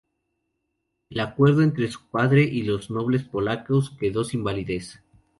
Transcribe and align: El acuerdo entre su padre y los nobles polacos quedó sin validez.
El 1.11 1.19
acuerdo 1.19 1.61
entre 1.61 1.87
su 1.91 1.99
padre 2.07 2.41
y 2.41 2.63
los 2.63 2.89
nobles 2.89 3.21
polacos 3.21 3.91
quedó 3.99 4.23
sin 4.23 4.43
validez. 4.43 4.99